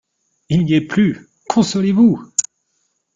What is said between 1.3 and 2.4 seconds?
consolez-vous!